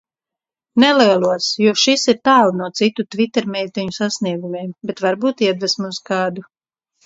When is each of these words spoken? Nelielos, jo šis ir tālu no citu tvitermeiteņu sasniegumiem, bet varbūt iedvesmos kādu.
Nelielos, 0.83 1.49
jo 1.65 1.73
šis 1.81 2.05
ir 2.15 2.17
tālu 2.29 2.57
no 2.63 2.71
citu 2.81 3.07
tvitermeiteņu 3.17 3.97
sasniegumiem, 4.01 4.75
bet 4.91 5.07
varbūt 5.09 5.49
iedvesmos 5.51 6.05
kādu. 6.13 6.51